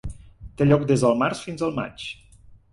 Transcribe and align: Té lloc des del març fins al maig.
Té 0.61 0.67
lloc 0.69 0.87
des 0.93 1.05
del 1.09 1.21
març 1.21 1.45
fins 1.51 1.69
al 1.71 1.79
maig. 1.79 2.11